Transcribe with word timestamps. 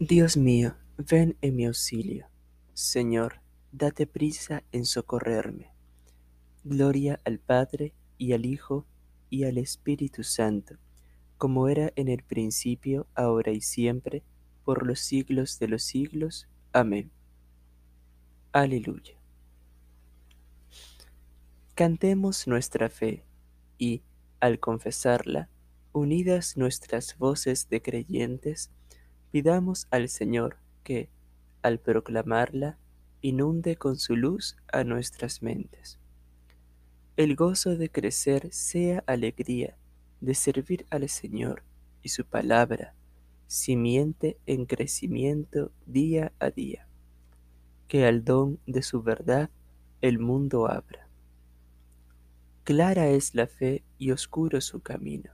Dios 0.00 0.36
mío, 0.36 0.76
ven 0.96 1.36
en 1.40 1.56
mi 1.56 1.66
auxilio. 1.66 2.28
Señor, 2.72 3.40
date 3.72 4.06
prisa 4.06 4.62
en 4.70 4.84
socorrerme. 4.84 5.72
Gloria 6.62 7.20
al 7.24 7.40
Padre, 7.40 7.94
y 8.16 8.32
al 8.32 8.46
Hijo, 8.46 8.86
y 9.28 9.42
al 9.42 9.58
Espíritu 9.58 10.22
Santo, 10.22 10.76
como 11.36 11.66
era 11.66 11.92
en 11.96 12.06
el 12.06 12.22
principio, 12.22 13.08
ahora 13.16 13.50
y 13.50 13.60
siempre, 13.60 14.22
por 14.64 14.86
los 14.86 15.00
siglos 15.00 15.58
de 15.58 15.66
los 15.66 15.82
siglos. 15.82 16.46
Amén. 16.72 17.10
Aleluya. 18.52 19.14
Cantemos 21.74 22.46
nuestra 22.46 22.88
fe 22.88 23.24
y, 23.78 24.02
al 24.38 24.60
confesarla, 24.60 25.48
unidas 25.92 26.56
nuestras 26.56 27.18
voces 27.18 27.68
de 27.68 27.82
creyentes, 27.82 28.70
pidamos 29.30 29.86
al 29.90 30.08
Señor 30.08 30.58
que, 30.82 31.10
al 31.62 31.78
proclamarla, 31.78 32.78
inunde 33.20 33.76
con 33.76 33.96
su 33.96 34.16
luz 34.16 34.56
a 34.72 34.84
nuestras 34.84 35.42
mentes. 35.42 35.98
El 37.16 37.34
gozo 37.34 37.76
de 37.76 37.90
crecer 37.90 38.48
sea 38.52 39.02
alegría, 39.06 39.76
de 40.20 40.34
servir 40.34 40.86
al 40.90 41.08
Señor 41.08 41.62
y 42.02 42.10
su 42.10 42.24
palabra, 42.24 42.94
simiente 43.48 44.38
en 44.46 44.66
crecimiento 44.66 45.72
día 45.86 46.32
a 46.38 46.50
día. 46.50 46.86
Que 47.88 48.06
al 48.06 48.24
don 48.24 48.60
de 48.66 48.82
su 48.82 49.02
verdad 49.02 49.50
el 50.00 50.18
mundo 50.18 50.70
abra. 50.70 51.08
Clara 52.62 53.08
es 53.08 53.34
la 53.34 53.46
fe 53.46 53.82
y 53.96 54.10
oscuro 54.10 54.60
su 54.60 54.80
camino, 54.80 55.32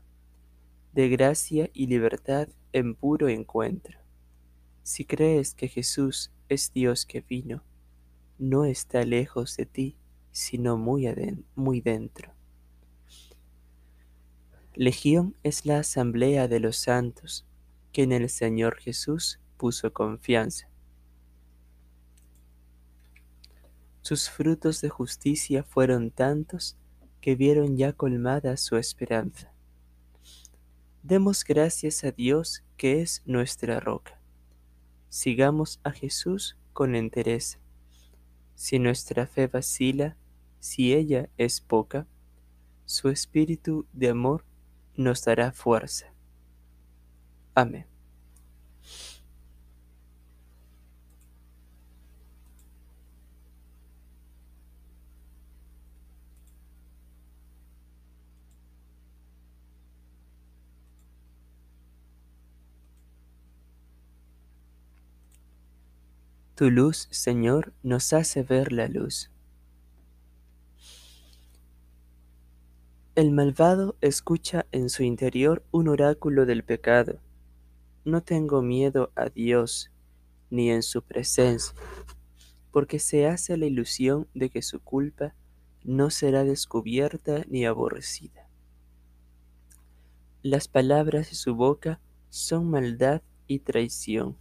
de 0.94 1.08
gracia 1.08 1.70
y 1.72 1.88
libertad 1.88 2.48
en 2.72 2.94
puro 2.94 3.28
encuentro. 3.28 3.98
Si 4.84 5.04
crees 5.04 5.52
que 5.52 5.66
Jesús 5.66 6.30
es 6.48 6.72
Dios 6.72 7.04
que 7.04 7.20
vino, 7.20 7.64
no 8.38 8.64
está 8.64 9.02
lejos 9.02 9.56
de 9.56 9.66
ti, 9.66 9.96
sino 10.30 10.76
muy, 10.76 11.06
dentro. 11.80 12.32
Legión 14.74 15.34
es 15.42 15.66
la 15.66 15.80
asamblea 15.80 16.46
de 16.46 16.60
los 16.60 16.76
santos, 16.76 17.44
que 17.90 18.04
en 18.04 18.12
el 18.12 18.28
Señor 18.28 18.76
Jesús 18.76 19.40
puso 19.56 19.92
confianza. 19.92 20.68
Sus 24.00 24.30
frutos 24.30 24.80
de 24.80 24.90
justicia 24.90 25.64
fueron 25.64 26.12
tantos 26.12 26.76
que 27.20 27.34
vieron 27.34 27.76
ya 27.76 27.92
colmada 27.94 28.56
su 28.56 28.76
esperanza. 28.76 29.53
Demos 31.04 31.44
gracias 31.44 32.02
a 32.02 32.12
Dios 32.12 32.64
que 32.78 33.02
es 33.02 33.22
nuestra 33.26 33.78
roca. 33.78 34.18
Sigamos 35.10 35.78
a 35.82 35.90
Jesús 35.90 36.56
con 36.72 36.94
entereza. 36.94 37.58
Si 38.54 38.78
nuestra 38.78 39.26
fe 39.26 39.46
vacila, 39.46 40.16
si 40.60 40.94
ella 40.94 41.28
es 41.36 41.60
poca, 41.60 42.06
su 42.86 43.10
espíritu 43.10 43.86
de 43.92 44.08
amor 44.08 44.46
nos 44.96 45.22
dará 45.22 45.52
fuerza. 45.52 46.06
Amén. 47.54 47.93
Tu 66.54 66.70
luz, 66.70 67.08
Señor, 67.10 67.72
nos 67.82 68.12
hace 68.12 68.44
ver 68.44 68.70
la 68.70 68.86
luz. 68.86 69.28
El 73.16 73.32
malvado 73.32 73.96
escucha 74.00 74.64
en 74.70 74.88
su 74.88 75.02
interior 75.02 75.64
un 75.72 75.88
oráculo 75.88 76.46
del 76.46 76.62
pecado. 76.62 77.18
No 78.04 78.22
tengo 78.22 78.62
miedo 78.62 79.10
a 79.16 79.30
Dios 79.30 79.90
ni 80.48 80.70
en 80.70 80.84
su 80.84 81.02
presencia, 81.02 81.74
porque 82.70 83.00
se 83.00 83.26
hace 83.26 83.56
la 83.56 83.66
ilusión 83.66 84.28
de 84.32 84.48
que 84.48 84.62
su 84.62 84.78
culpa 84.78 85.34
no 85.82 86.10
será 86.10 86.44
descubierta 86.44 87.44
ni 87.48 87.66
aborrecida. 87.66 88.48
Las 90.42 90.68
palabras 90.68 91.30
de 91.30 91.34
su 91.34 91.56
boca 91.56 92.00
son 92.30 92.70
maldad 92.70 93.22
y 93.48 93.58
traición. 93.58 94.36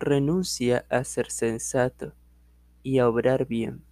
Renuncia 0.00 0.84
a 0.88 1.04
ser 1.04 1.30
sensato 1.30 2.14
y 2.82 2.98
a 2.98 3.08
obrar 3.08 3.46
bien. 3.46 3.84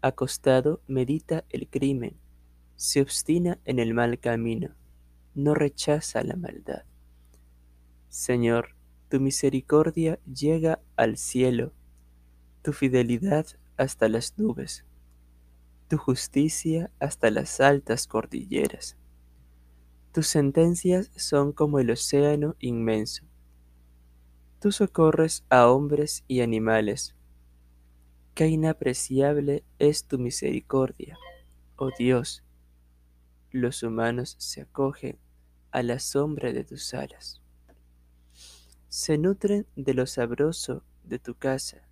Acostado 0.00 0.80
medita 0.86 1.44
el 1.48 1.68
crimen 1.68 2.18
se 2.76 3.00
obstina 3.00 3.58
en 3.64 3.78
el 3.78 3.94
mal 3.94 4.18
camino, 4.20 4.74
no 5.34 5.54
rechaza 5.54 6.22
la 6.22 6.36
maldad. 6.36 6.84
Señor, 8.08 8.76
tu 9.08 9.18
misericordia 9.18 10.20
llega 10.26 10.80
al 10.94 11.16
cielo, 11.16 11.72
tu 12.62 12.72
fidelidad 12.72 13.46
hasta 13.78 14.08
las 14.08 14.38
nubes, 14.38 14.84
tu 15.88 15.96
justicia 15.96 16.90
hasta 17.00 17.30
las 17.30 17.60
altas 17.60 18.06
cordilleras. 18.06 18.96
Tus 20.12 20.26
sentencias 20.26 21.10
son 21.16 21.52
como 21.52 21.78
el 21.78 21.90
océano 21.90 22.56
inmenso. 22.58 23.24
Tú 24.60 24.72
socorres 24.72 25.44
a 25.50 25.68
hombres 25.68 26.24
y 26.28 26.40
animales. 26.40 27.14
Qué 28.34 28.48
inapreciable 28.48 29.64
es 29.78 30.04
tu 30.04 30.18
misericordia, 30.18 31.18
oh 31.76 31.90
Dios 31.98 32.42
los 33.56 33.82
humanos 33.82 34.36
se 34.38 34.62
acogen 34.62 35.18
a 35.70 35.82
la 35.82 35.98
sombra 35.98 36.52
de 36.52 36.64
tus 36.64 36.92
alas. 36.94 37.40
Se 38.88 39.18
nutren 39.18 39.66
de 39.76 39.94
lo 39.94 40.06
sabroso 40.06 40.82
de 41.04 41.18
tu 41.18 41.34
casa, 41.34 41.88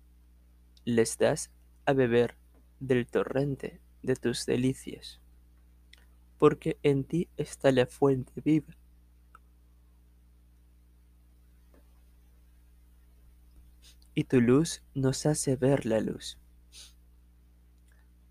les 0.85 1.17
das 1.17 1.49
a 1.85 1.93
beber 1.93 2.35
del 2.79 3.07
torrente 3.07 3.79
de 4.03 4.15
tus 4.15 4.45
delicias, 4.45 5.19
porque 6.37 6.77
en 6.83 7.03
ti 7.03 7.29
está 7.37 7.71
la 7.71 7.87
fuente 7.87 8.33
viva. 8.43 8.75
Y 14.17 14.23
tu 14.23 14.39
luz 14.39 14.81
nos 14.93 15.25
hace 15.25 15.57
ver 15.57 15.85
la 15.85 15.99
luz. 15.99 16.39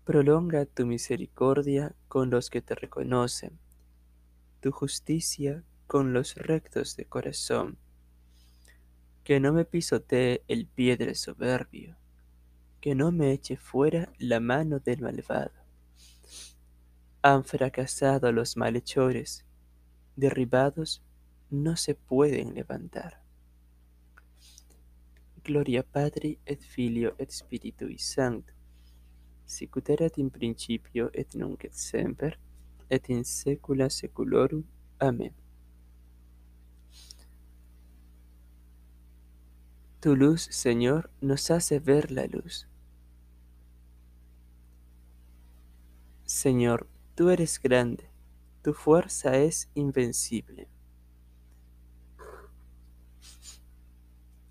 Prolonga 0.03 0.65
tu 0.65 0.87
misericordia 0.87 1.95
con 2.07 2.31
los 2.31 2.49
que 2.49 2.63
te 2.63 2.73
reconocen, 2.73 3.59
tu 4.61 4.71
justicia 4.71 5.63
con 5.85 6.11
los 6.11 6.37
rectos 6.37 6.95
de 6.95 7.05
corazón. 7.05 7.77
Que 9.23 9.39
no 9.39 9.53
me 9.53 9.63
pisotee 9.63 10.43
el 10.47 10.65
pie 10.65 10.97
del 10.97 11.15
soberbio, 11.15 11.95
que 12.81 12.95
no 12.95 13.11
me 13.11 13.31
eche 13.31 13.55
fuera 13.55 14.11
la 14.17 14.39
mano 14.39 14.79
del 14.79 15.01
malvado. 15.01 15.53
Han 17.21 17.43
fracasado 17.43 18.31
los 18.31 18.57
malhechores, 18.57 19.45
derribados 20.15 21.03
no 21.51 21.75
se 21.75 21.93
pueden 21.93 22.55
levantar. 22.55 23.23
Gloria 25.45 25.83
Padre 25.83 26.39
et 26.45 26.61
Filio 26.73 27.13
et 27.19 27.31
Spiritui 27.31 27.99
Sancto 27.99 28.55
sicut 29.45 29.89
erat 29.89 30.17
in 30.17 30.29
principio 30.29 31.09
et 31.13 31.35
nunc 31.35 31.63
et 31.63 31.73
semper 31.73 32.39
et 32.89 33.09
in 33.09 33.23
saecula 33.23 33.89
saeculorum. 33.89 34.63
Amén. 34.99 35.33
Tu 40.01 40.15
luz, 40.15 40.47
Señor, 40.51 41.09
nos 41.21 41.49
hace 41.49 41.79
ver 41.79 42.11
la 42.11 42.25
luz. 42.27 42.67
Señor, 46.25 46.87
tú 47.15 47.29
eres 47.29 47.59
grande, 47.59 48.09
tu 48.63 48.73
fuerza 48.73 49.37
es 49.37 49.69
invencible. 49.73 50.67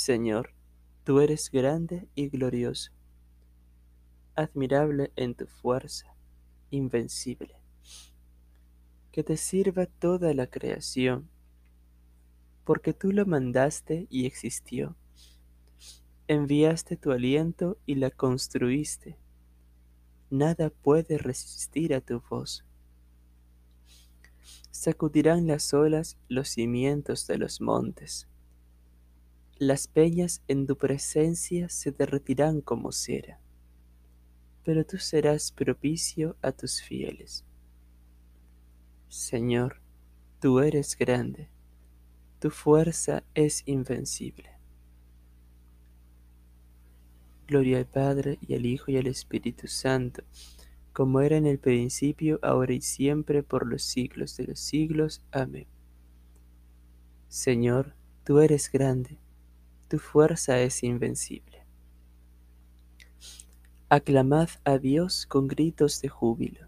Señor, 0.00 0.54
tú 1.04 1.20
eres 1.20 1.50
grande 1.50 2.08
y 2.14 2.30
glorioso, 2.30 2.90
admirable 4.34 5.12
en 5.14 5.34
tu 5.34 5.46
fuerza, 5.46 6.16
invencible. 6.70 7.54
Que 9.12 9.22
te 9.22 9.36
sirva 9.36 9.84
toda 9.84 10.32
la 10.32 10.46
creación, 10.46 11.28
porque 12.64 12.94
tú 12.94 13.12
lo 13.12 13.26
mandaste 13.26 14.06
y 14.08 14.24
existió. 14.24 14.96
Enviaste 16.28 16.96
tu 16.96 17.12
aliento 17.12 17.76
y 17.84 17.96
la 17.96 18.10
construiste. 18.10 19.18
Nada 20.30 20.70
puede 20.70 21.18
resistir 21.18 21.92
a 21.92 22.00
tu 22.00 22.22
voz. 22.30 22.64
Sacudirán 24.70 25.46
las 25.46 25.74
olas 25.74 26.16
los 26.26 26.48
cimientos 26.48 27.26
de 27.26 27.36
los 27.36 27.60
montes. 27.60 28.29
Las 29.62 29.88
peñas 29.88 30.42
en 30.48 30.66
tu 30.66 30.78
presencia 30.78 31.68
se 31.68 31.92
derretirán 31.92 32.62
como 32.62 32.92
cera, 32.92 33.42
pero 34.64 34.86
tú 34.86 34.96
serás 34.96 35.52
propicio 35.52 36.38
a 36.40 36.52
tus 36.52 36.80
fieles. 36.80 37.44
Señor, 39.08 39.82
tú 40.40 40.60
eres 40.60 40.96
grande, 40.96 41.50
tu 42.38 42.48
fuerza 42.48 43.22
es 43.34 43.62
invencible. 43.66 44.48
Gloria 47.46 47.76
al 47.76 47.86
Padre 47.86 48.38
y 48.40 48.54
al 48.54 48.64
Hijo 48.64 48.90
y 48.90 48.96
al 48.96 49.08
Espíritu 49.08 49.66
Santo, 49.66 50.22
como 50.94 51.20
era 51.20 51.36
en 51.36 51.44
el 51.44 51.58
principio, 51.58 52.38
ahora 52.40 52.72
y 52.72 52.80
siempre, 52.80 53.42
por 53.42 53.66
los 53.66 53.82
siglos 53.82 54.38
de 54.38 54.44
los 54.44 54.58
siglos. 54.58 55.22
Amén. 55.30 55.66
Señor, 57.28 57.94
tú 58.24 58.40
eres 58.40 58.72
grande, 58.72 59.18
tu 59.90 59.98
fuerza 59.98 60.58
es 60.60 60.82
invencible. 60.82 61.66
Aclamad 63.90 64.48
a 64.64 64.78
Dios 64.78 65.26
con 65.26 65.48
gritos 65.48 66.00
de 66.00 66.08
júbilo. 66.08 66.66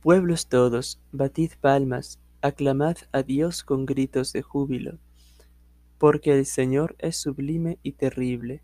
Pueblos 0.00 0.46
todos, 0.46 0.98
batid 1.12 1.50
palmas, 1.60 2.18
aclamad 2.40 2.96
a 3.12 3.22
Dios 3.22 3.62
con 3.62 3.84
gritos 3.84 4.32
de 4.32 4.40
júbilo 4.40 4.98
porque 5.98 6.32
el 6.32 6.46
Señor 6.46 6.94
es 6.98 7.16
sublime 7.16 7.78
y 7.82 7.92
terrible, 7.92 8.62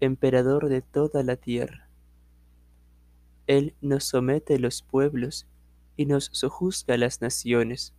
emperador 0.00 0.68
de 0.68 0.82
toda 0.82 1.22
la 1.22 1.36
tierra. 1.36 1.88
Él 3.46 3.74
nos 3.80 4.04
somete 4.04 4.58
los 4.58 4.82
pueblos 4.82 5.46
y 5.96 6.04
nos 6.04 6.28
sojuzga 6.32 6.98
las 6.98 7.22
naciones. 7.22 7.94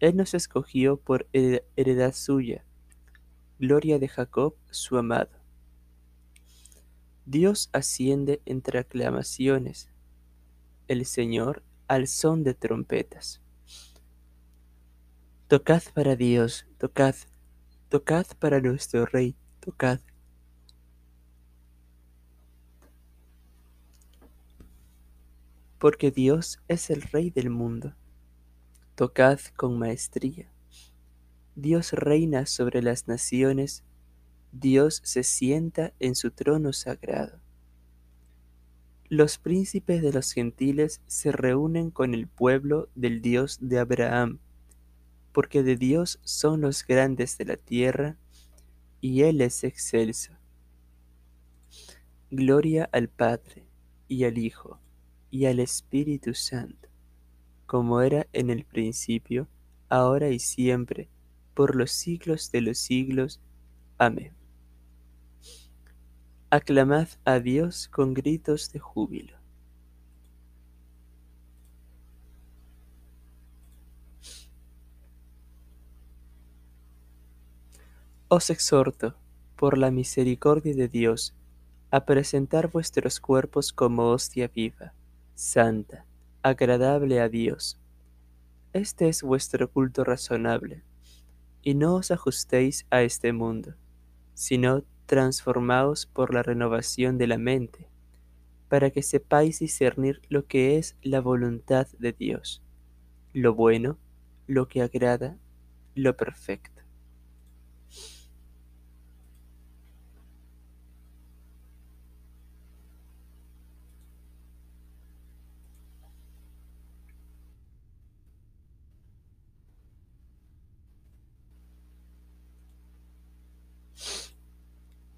Él 0.00 0.16
nos 0.16 0.34
escogió 0.34 0.96
por 0.96 1.26
heredad 1.32 2.14
suya, 2.14 2.64
gloria 3.58 3.98
de 3.98 4.08
Jacob 4.08 4.54
su 4.70 4.96
amado. 4.96 5.30
Dios 7.26 7.70
asciende 7.72 8.42
entre 8.44 8.78
aclamaciones, 8.80 9.88
el 10.88 11.06
Señor 11.06 11.62
al 11.88 12.06
son 12.06 12.44
de 12.44 12.54
trompetas. 12.54 13.40
Tocad 15.48 15.82
para 15.94 16.16
Dios, 16.16 16.66
tocad, 16.78 17.14
Tocad 17.94 18.26
para 18.40 18.60
nuestro 18.60 19.06
Rey, 19.06 19.36
tocad. 19.60 20.00
Porque 25.78 26.10
Dios 26.10 26.60
es 26.66 26.90
el 26.90 27.02
Rey 27.02 27.30
del 27.30 27.50
mundo. 27.50 27.94
Tocad 28.94 29.40
con 29.56 29.78
maestría. 29.78 30.50
Dios 31.56 31.92
reina 31.92 32.46
sobre 32.46 32.82
las 32.82 33.08
naciones, 33.08 33.84
Dios 34.52 35.00
se 35.04 35.22
sienta 35.22 35.92
en 36.00 36.14
su 36.14 36.30
trono 36.30 36.72
sagrado. 36.72 37.40
Los 39.08 39.38
príncipes 39.38 40.02
de 40.02 40.12
los 40.12 40.32
gentiles 40.32 41.00
se 41.06 41.32
reúnen 41.32 41.90
con 41.90 42.14
el 42.14 42.28
pueblo 42.28 42.88
del 42.94 43.20
Dios 43.20 43.58
de 43.60 43.78
Abraham 43.78 44.40
porque 45.34 45.64
de 45.64 45.74
Dios 45.74 46.20
son 46.22 46.60
los 46.60 46.86
grandes 46.86 47.36
de 47.38 47.44
la 47.44 47.56
tierra, 47.56 48.16
y 49.00 49.22
Él 49.22 49.40
es 49.40 49.64
excelso. 49.64 50.32
Gloria 52.30 52.88
al 52.92 53.08
Padre, 53.08 53.66
y 54.06 54.24
al 54.24 54.38
Hijo, 54.38 54.78
y 55.32 55.46
al 55.46 55.58
Espíritu 55.58 56.34
Santo, 56.34 56.88
como 57.66 58.00
era 58.00 58.26
en 58.32 58.50
el 58.50 58.64
principio, 58.64 59.48
ahora 59.88 60.30
y 60.30 60.38
siempre, 60.38 61.08
por 61.54 61.76
los 61.76 61.92
siglos 61.92 62.50
de 62.50 62.60
los 62.60 62.78
siglos. 62.78 63.40
Amén. 63.98 64.32
Aclamad 66.50 67.08
a 67.24 67.40
Dios 67.40 67.88
con 67.88 68.14
gritos 68.14 68.72
de 68.72 68.78
júbilo. 68.78 69.36
Os 78.28 78.50
exhorto, 78.50 79.14
por 79.56 79.78
la 79.78 79.90
misericordia 79.90 80.74
de 80.74 80.88
Dios, 80.88 81.34
a 81.90 82.04
presentar 82.04 82.68
vuestros 82.68 83.20
cuerpos 83.20 83.72
como 83.72 84.10
hostia 84.10 84.48
viva, 84.48 84.92
santa, 85.34 86.04
agradable 86.44 87.20
a 87.22 87.30
Dios. 87.30 87.80
Este 88.74 89.08
es 89.08 89.22
vuestro 89.22 89.70
culto 89.70 90.04
razonable, 90.04 90.84
y 91.62 91.74
no 91.74 91.94
os 91.94 92.10
ajustéis 92.10 92.86
a 92.90 93.00
este 93.00 93.32
mundo, 93.32 93.76
sino 94.34 94.84
transformaos 95.06 96.04
por 96.04 96.34
la 96.34 96.42
renovación 96.42 97.16
de 97.16 97.28
la 97.28 97.38
mente, 97.38 97.88
para 98.68 98.90
que 98.90 99.02
sepáis 99.02 99.60
discernir 99.60 100.20
lo 100.28 100.46
que 100.46 100.76
es 100.76 100.96
la 101.00 101.22
voluntad 101.22 101.86
de 101.98 102.12
Dios, 102.12 102.62
lo 103.32 103.54
bueno, 103.54 103.96
lo 104.46 104.68
que 104.68 104.82
agrada, 104.82 105.38
lo 105.94 106.14
perfecto. 106.14 106.73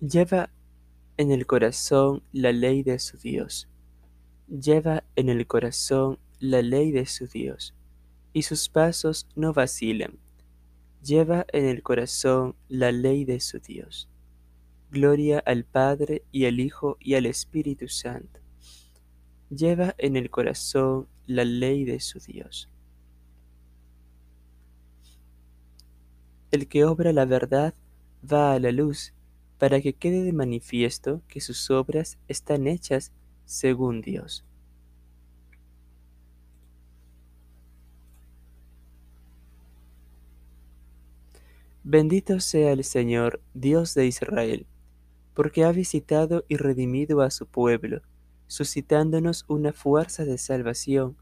Lleva 0.07 0.51
en 1.17 1.33
el 1.33 1.47
corazón 1.47 2.23
la 2.33 2.53
ley 2.53 2.85
de 2.85 3.01
su 3.01 3.17
Dios. 3.17 3.69
Lleva 4.47 5.03
en 5.17 5.29
el 5.29 5.49
corazón 5.49 6.21
la 6.39 6.63
ley 6.63 6.93
de 6.93 7.07
su 7.07 7.27
Dios, 7.27 7.75
y 8.33 8.43
sus 8.43 8.69
pasos 8.69 9.27
no 9.35 9.53
vacilan. 9.53 10.17
Lleva 11.03 11.45
en 11.53 11.65
el 11.65 11.83
corazón 11.83 12.55
la 12.69 12.93
ley 12.93 13.25
de 13.25 13.41
su 13.41 13.59
Dios. 13.59 14.09
Gloria 14.93 15.41
al 15.41 15.65
Padre 15.65 16.23
y 16.31 16.45
al 16.45 16.61
Hijo 16.61 16.99
y 17.01 17.15
al 17.15 17.27
Espíritu 17.27 17.89
Santo. 17.89 18.39
Lleva 19.51 19.97
en 19.99 20.15
el 20.15 20.31
corazón 20.31 21.09
la 21.27 21.45
ley 21.45 21.85
de 21.85 21.99
su 21.99 22.21
Dios. 22.21 22.69
El 26.53 26.69
que 26.69 26.85
obra 26.85 27.13
la 27.13 27.25
verdad 27.25 27.75
va 28.23 28.53
a 28.53 28.61
la 28.61 28.71
luz 28.71 29.16
para 29.59 29.81
que 29.81 29.95
quede 29.95 30.23
de 30.23 30.33
manifiesto 30.33 31.23
que 31.29 31.41
sus 31.41 31.71
obras 31.71 32.19
están 32.29 32.67
hechas 32.67 33.13
según 33.45 34.03
Dios. 34.03 34.45
Bendito 41.89 42.41
sea 42.41 42.73
el 42.73 42.83
Señor, 42.83 43.41
Dios 43.55 43.95
de 43.95 44.07
Israel, 44.07 44.67
porque 45.35 45.63
ha 45.63 45.71
visitado 45.71 46.45
y 46.49 46.57
redimido 46.57 47.21
a 47.21 47.31
su 47.31 47.47
pueblo, 47.47 48.03
suscitándonos 48.49 49.45
una 49.47 49.73
fuerza 49.73 50.25
de 50.25 50.37
salvación 50.37 51.17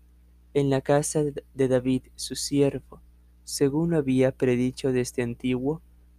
en 0.55 0.71
la 0.71 0.81
casa 0.81 1.23
de 1.23 1.69
David, 1.69 2.05
su 2.17 2.35
siervo, 2.35 3.03
según 3.45 3.91
lo 3.91 3.99
había 3.99 4.33
predicho 4.33 4.91
desde 4.91 5.23
antiguo 5.23 5.83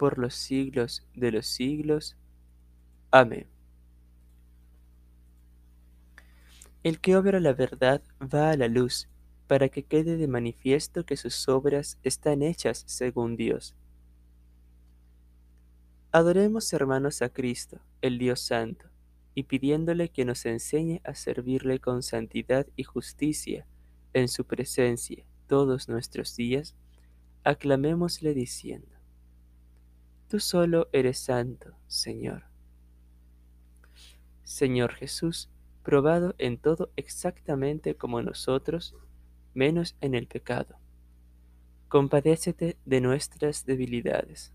por 0.00 0.16
los 0.16 0.34
siglos 0.34 1.06
de 1.14 1.30
los 1.30 1.46
siglos. 1.46 2.16
Amén. 3.10 3.46
El 6.82 7.00
que 7.00 7.16
obra 7.16 7.38
la 7.38 7.52
verdad 7.52 8.00
va 8.18 8.50
a 8.50 8.56
la 8.56 8.68
luz, 8.68 9.10
para 9.46 9.68
que 9.68 9.82
quede 9.82 10.16
de 10.16 10.26
manifiesto 10.26 11.04
que 11.04 11.18
sus 11.18 11.46
obras 11.50 11.98
están 12.02 12.40
hechas 12.40 12.82
según 12.86 13.36
Dios. 13.36 13.76
Adoremos 16.12 16.72
hermanos 16.72 17.20
a 17.20 17.28
Cristo, 17.28 17.82
el 18.00 18.18
Dios 18.18 18.40
Santo, 18.40 18.86
y 19.34 19.42
pidiéndole 19.42 20.08
que 20.08 20.24
nos 20.24 20.46
enseñe 20.46 21.02
a 21.04 21.14
servirle 21.14 21.78
con 21.78 22.02
santidad 22.02 22.66
y 22.74 22.84
justicia 22.84 23.66
en 24.14 24.28
su 24.28 24.46
presencia 24.46 25.26
todos 25.46 25.90
nuestros 25.90 26.36
días, 26.36 26.74
aclamémosle 27.44 28.32
diciendo, 28.32 28.89
Tú 30.30 30.38
solo 30.38 30.88
eres 30.92 31.18
santo, 31.18 31.74
Señor. 31.88 32.44
Señor 34.44 34.92
Jesús, 34.94 35.50
probado 35.82 36.36
en 36.38 36.56
todo 36.56 36.92
exactamente 36.94 37.96
como 37.96 38.22
nosotros, 38.22 38.94
menos 39.54 39.96
en 40.00 40.14
el 40.14 40.28
pecado. 40.28 40.76
Compadécete 41.88 42.76
de 42.84 43.00
nuestras 43.00 43.66
debilidades. 43.66 44.52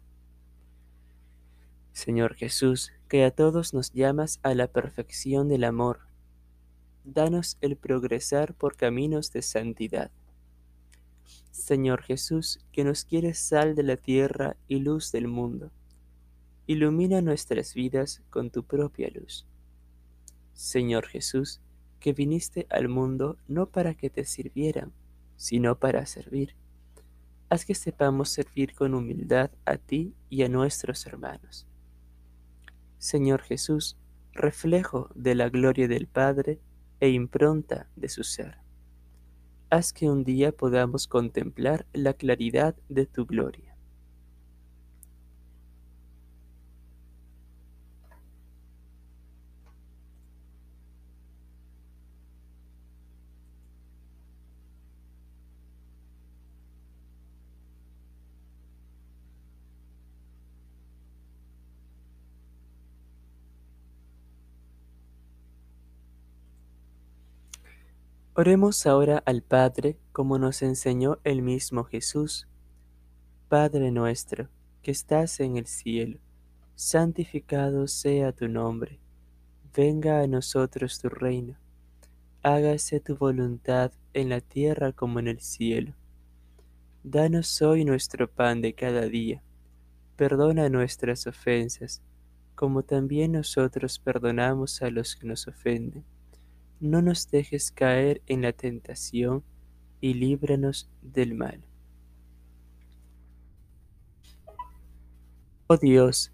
Señor 1.92 2.36
Jesús, 2.36 2.94
que 3.10 3.26
a 3.26 3.32
todos 3.32 3.74
nos 3.74 3.92
llamas 3.92 4.40
a 4.44 4.54
la 4.54 4.68
perfección 4.68 5.50
del 5.50 5.66
amor, 5.66 6.08
danos 7.04 7.58
el 7.60 7.76
progresar 7.76 8.54
por 8.54 8.78
caminos 8.78 9.34
de 9.34 9.42
santidad. 9.42 10.10
Señor 11.52 12.02
Jesús, 12.02 12.60
que 12.72 12.84
nos 12.84 13.06
quieres 13.06 13.40
sal 13.40 13.76
de 13.76 13.84
la 13.84 13.98
tierra 13.98 14.56
y 14.68 14.80
luz 14.80 15.12
del 15.12 15.28
mundo, 15.28 15.72
ilumina 16.68 17.22
nuestras 17.22 17.74
vidas 17.74 18.22
con 18.30 18.50
tu 18.50 18.64
propia 18.64 19.10
luz. 19.14 19.46
Señor 20.54 21.08
Jesús, 21.08 21.62
que 22.00 22.14
viniste 22.14 22.68
al 22.70 22.88
mundo 22.88 23.38
no 23.48 23.68
para 23.68 23.96
que 23.96 24.10
te 24.10 24.26
sirvieran, 24.26 24.94
sino 25.38 25.80
para 25.80 26.06
servir. 26.06 26.56
Haz 27.50 27.66
que 27.66 27.76
sepamos 27.76 28.30
servir 28.30 28.74
con 28.74 28.94
humildad 28.94 29.52
a 29.66 29.78
ti 29.78 30.14
y 30.30 30.44
a 30.44 30.50
nuestros 30.50 31.06
hermanos. 31.06 31.68
Señor 32.98 33.42
Jesús, 33.42 33.98
reflejo 34.34 35.10
de 35.16 35.36
la 35.36 35.50
gloria 35.50 35.88
del 35.88 36.08
Padre 36.08 36.60
e 37.00 37.10
impronta 37.10 37.88
de 37.96 38.10
su 38.10 38.24
ser. 38.24 38.65
Haz 39.70 39.94
que 39.94 40.10
un 40.10 40.24
día 40.24 40.52
podamos 40.52 41.08
contemplar 41.08 41.86
la 41.94 42.14
claridad 42.14 42.76
de 42.90 43.06
tu 43.06 43.26
gloria. 43.28 43.65
Oremos 68.38 68.86
ahora 68.86 69.24
al 69.26 69.44
Padre 69.44 69.98
como 70.12 70.38
nos 70.38 70.62
enseñó 70.62 71.20
el 71.24 71.42
mismo 71.42 71.86
Jesús. 71.86 72.50
Padre 73.48 73.92
nuestro, 73.92 74.50
que 74.82 74.92
estás 74.92 75.40
en 75.40 75.56
el 75.56 75.68
cielo, 75.68 76.20
santificado 76.76 77.88
sea 77.88 78.34
tu 78.34 78.50
nombre. 78.50 79.00
Venga 79.74 80.20
a 80.20 80.28
nosotros 80.28 81.00
tu 81.00 81.08
reino. 81.08 81.58
Hágase 82.44 83.00
tu 83.00 83.16
voluntad 83.16 83.94
en 84.12 84.28
la 84.28 84.42
tierra 84.42 84.92
como 84.92 85.20
en 85.20 85.30
el 85.30 85.40
cielo. 85.40 85.94
Danos 87.06 87.62
hoy 87.62 87.86
nuestro 87.86 88.30
pan 88.30 88.60
de 88.60 88.74
cada 88.76 89.08
día. 89.08 89.44
Perdona 90.18 90.68
nuestras 90.68 91.26
ofensas, 91.26 92.02
como 92.54 92.84
también 92.84 93.32
nosotros 93.32 93.98
perdonamos 93.98 94.82
a 94.82 94.90
los 94.90 95.16
que 95.16 95.26
nos 95.26 95.48
ofenden 95.48 96.04
no 96.80 97.02
nos 97.02 97.30
dejes 97.30 97.72
caer 97.72 98.22
en 98.28 98.42
la 98.42 98.54
tentación 98.54 99.44
y 100.02 100.14
líbranos 100.14 100.90
del 101.02 101.34
mal. 101.34 101.64
Oh 105.68 105.78
Dios, 105.78 106.32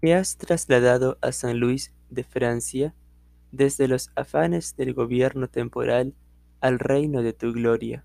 que 0.00 0.14
has 0.14 0.36
trasladado 0.36 1.18
a 1.20 1.32
San 1.32 1.58
Luis 1.58 1.92
de 2.10 2.24
Francia 2.24 2.94
desde 3.50 3.88
los 3.88 4.10
afanes 4.14 4.76
del 4.76 4.94
gobierno 4.94 5.48
temporal 5.48 6.14
al 6.60 6.78
reino 6.78 7.22
de 7.22 7.32
tu 7.32 7.52
gloria. 7.52 8.04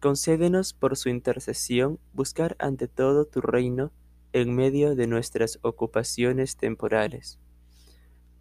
Concédenos 0.00 0.72
por 0.72 0.96
su 0.96 1.10
intercesión 1.10 2.00
buscar 2.12 2.56
ante 2.58 2.88
todo 2.88 3.24
tu 3.24 3.40
reino 3.40 3.92
en 4.32 4.54
medio 4.54 4.96
de 4.96 5.06
nuestras 5.06 5.60
ocupaciones 5.62 6.56
temporales 6.56 7.38